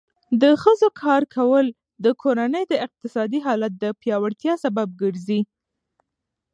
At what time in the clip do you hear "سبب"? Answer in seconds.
4.63-4.87